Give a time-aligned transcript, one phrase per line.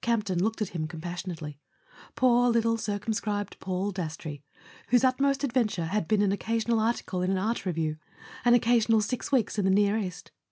[0.00, 1.58] Campton looked at him compassionately.
[2.14, 4.44] Poor little circumscribed Paul Dastrey,
[4.90, 7.96] whose utmost adventure had been an occasional article in an art review,
[8.44, 10.30] an occasional six weeks in the near East!